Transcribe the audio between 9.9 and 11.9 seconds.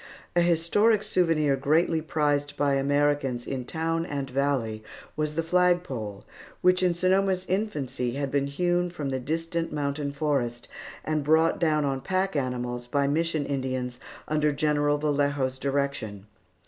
forest, and brought down